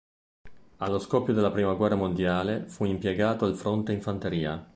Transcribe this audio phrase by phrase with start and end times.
[0.77, 4.67] Allo scoppio della prima guerra mondiale, fu impiegato al fronte in fanteria.